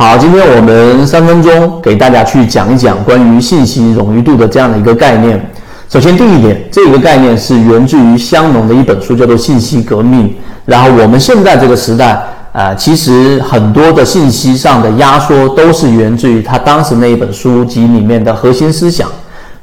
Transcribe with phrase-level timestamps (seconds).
[0.00, 5.50] 好，今天我们三分钟给大家去讲一讲关于信息冗余度的这样的一个概念。
[5.90, 10.28] 首先，第一点，这个概念是源自于香农的一本书，叫做《信息革命》。
[10.66, 12.16] 然后，我们现在这个时代，
[12.52, 19.08] 啊，其实很多的信息上的压缩都是源自于他当时那一本书籍里面的核心思想。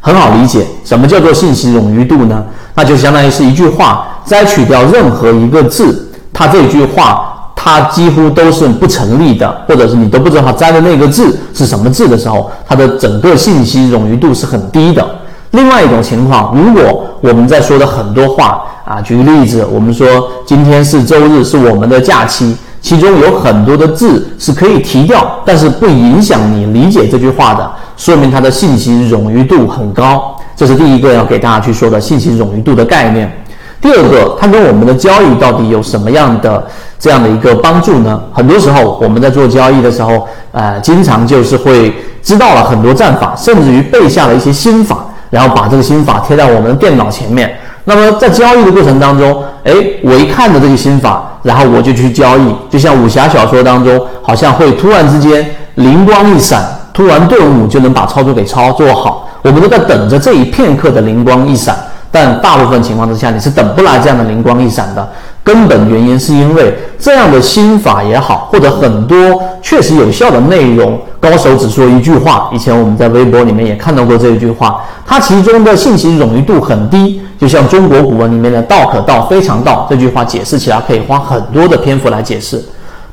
[0.02, 2.44] 很好理解，什么叫做信息冗余度呢？
[2.74, 7.32] 那就相当于是一句话摘取掉任何一个字，它这句话。
[7.66, 15.04] 它几乎都是不成立的，或者是你都不知道它摘的那个字是什么字的时候，它的整个信息冗余度是很低的。
[15.50, 20.06] 另外一种情况，如果我们在说的很多话啊，举个例子，我们说
[20.46, 30.36] 今天是周日，是我们的假期，其中有很多的字是可以提掉，但是不影响你理解这句话的，说明它的信息冗余度很高。
[30.56, 33.45] 这是第一个要给大家去说的信息冗余度的概念。
[33.82, 36.66] 第二个，它跟我们的交易到底有什么样的
[36.98, 38.20] 这样的一个帮助呢？
[38.34, 41.94] 很多时候我们在做交易的时候，呃，经常就是会
[42.24, 47.54] 知道了很多战法，甚至于背下了一些心法，然后把这个心法贴在我们的电脑前面。
[47.84, 59.30] 那么在交易的过程当中，哎，我一看着这些心法，然后我就去交易，就像武侠小说当中，好像会突然之间灵光一闪，突然顿悟就能把操作给操作好。
[59.44, 61.78] 我们都在等着这一片刻的灵光一闪。
[62.16, 65.06] 但大部分情况之下，你是等不来这样的灵光一闪的。
[65.44, 69.18] 根本原因是因为这样的心法也好，或者很多
[69.62, 72.50] 确实有效的内容，高手只说一句话。
[72.54, 77.22] 以前我们在微博里面也看到过这一句话，它其中的信息冗余度很低。
[77.38, 82.64] 就像中国古文里面的“道可道，非常道”这句话，解释起来可以花很多的篇幅来解释。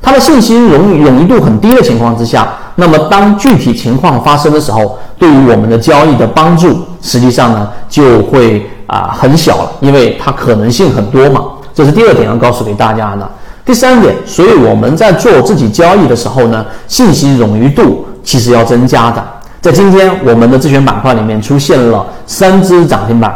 [0.00, 8.66] 它的信息冗冗余度很低的情况之下，那么当具体情况发生的时候，对于我们的交易的帮助，实际上呢就会。
[8.88, 13.26] 啊，很小了，因为它可能性很多嘛，这是第二点要告诉给大家的。
[13.64, 19.24] 第三点，所以我们在做自己交易的时候呢，信息冗余度其实要增加的。
[19.62, 23.34] 在今天我们的自选板块里面出现了三只涨停板，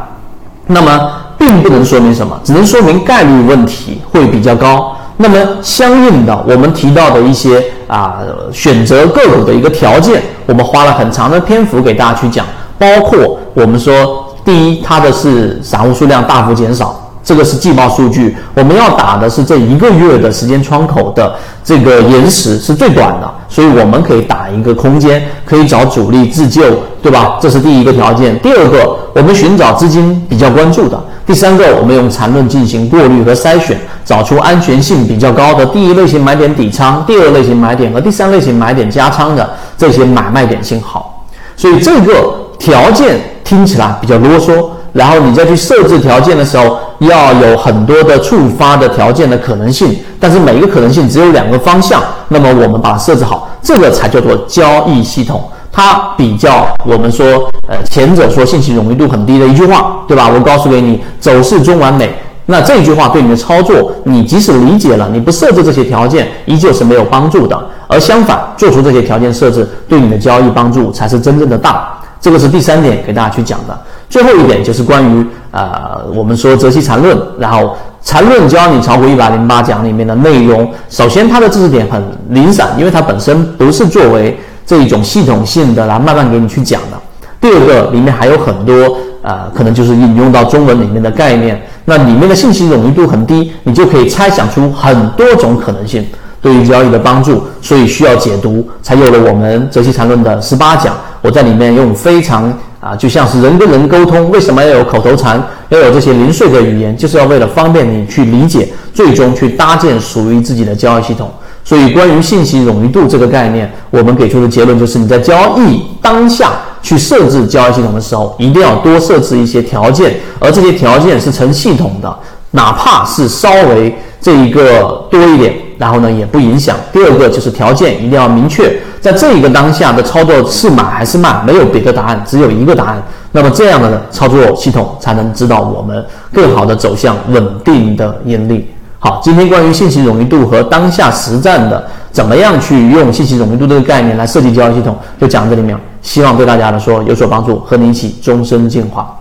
[0.66, 4.94] 那么并不能说明什么，只能说明概率问题会比较高。
[5.16, 8.18] 那么相应的，我们提到的一些啊
[8.52, 12.44] 选择个股的一个条件，我们花了很长的篇幅给大家去讲，
[12.78, 14.22] 包括我们说。
[14.46, 18.36] 第一，它的是散户数量大幅减少，这个是季报数据。
[18.54, 21.34] 我们要打的是这一个月的时间窗口的
[21.64, 26.62] 这个延时是最短的，所以我们可以打一个空间，可以找主力自救，
[27.02, 27.38] 对吧？
[27.40, 28.38] 这是第一个条件。
[28.40, 30.98] 第二个，我们寻找资金比较关注的。
[31.26, 41.24] 第三个，我们用缠论进行过滤和筛选，找出安全性比较高的第一类型买点底仓，第二类型买点和第三类型买点加仓的这些买卖点信号。
[41.56, 43.20] 所以这个条件。
[43.46, 55.44] 听起来比较啰嗦，然后你再去设置条件的时候，要有很多的触发的条件的可能性，但是每一个可能性只有两个方向，那么我们把它设置好，这个才叫做交易系统。
[55.70, 57.26] 它比较我们说，
[57.68, 60.30] 呃，前者说信息容易度很低的一句话，对吧？
[60.34, 62.08] 我告诉给你，走势中完美，
[62.46, 67.60] 那这句话对你的操作，你即使理解了，你不设置这些条件，依旧是没有帮助的。
[67.86, 71.95] 而相反，做出这些条件设置，对你的交易帮助才是真正的大。
[72.20, 73.78] 这个是第三点给大家去讲的，
[74.08, 80.68] 最后一点就是关于呃，我们说择期缠论，然后缠论教你炒股一百零八讲里面的内容。
[80.88, 86.98] 首先，它的知识点很零散，因为它本身不是作为这一种系统性的来慢慢给你去讲的。
[87.40, 88.74] 第二个，里面还有很多
[89.22, 96.04] 呃，可能就是引用到中文里面的概念，那里面的信息容易度很低，你就可以猜想出很多种可能性。
[96.42, 100.94] 对于交易的帮助，所以需要解读，才有了我们择期缠论的十八讲。
[101.26, 111.28] 我在里面用非常啊，就像是人跟人沟通，为什么要有口头禅，要有这些零碎的语言，就是要为了方便你去理解，最终去搭建属于自己的交易系统。
[111.64, 122.16] 所以，关于信息冗余度这个概念，我们给出的结论就是：你在交易当下去设置交易系统的时候，一定要多设置一些条件，而这些条件是成系统的，
[122.52, 125.52] 哪怕是稍微这一个多一点。
[125.78, 126.76] 然后呢，也不影响。
[126.92, 133.02] 第二个就是条件一定要明确，在这一个当下的操作是买还是卖，没有别的答案，只有一个答案。
[133.32, 138.66] 那么这样的呢操作系统才能指导我们更好的走向稳定的盈利。
[138.98, 149.14] 好，今天关于信息冗余度和当下实战的怎么样去用信息冗余度这个概念来设计交易系统，就讲这里面，希望对大家来说有所帮助，和你一起终身进化。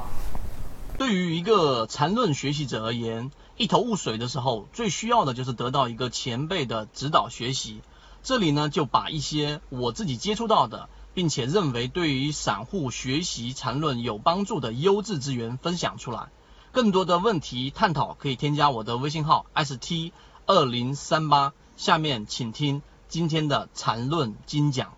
[0.98, 7.82] 对于一个缠论学习者而言，一头雾水的时候，最需要的就是得到一个前辈的指导学习。
[8.22, 16.28] 这里呢，就把一些我自己接触到的，并且认为对于散户学习缠论有帮助的优质资源分享出来。
[16.74, 20.12] 更多的问题探讨，可以添加我的微信号 st
[20.46, 21.54] 二零三八。
[21.78, 24.96] 下面请听今天的缠论精讲。